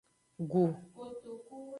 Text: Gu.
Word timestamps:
Gu. 0.51 0.63